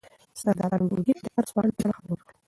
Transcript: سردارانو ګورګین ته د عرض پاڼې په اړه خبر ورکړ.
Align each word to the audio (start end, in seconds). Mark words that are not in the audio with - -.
سردارانو 0.39 0.89
ګورګین 0.91 1.19
ته 1.23 1.29
د 1.31 1.35
عرض 1.39 1.49
پاڼې 1.55 1.71
په 1.75 1.81
اړه 1.83 1.93
خبر 1.97 2.07
ورکړ. 2.17 2.33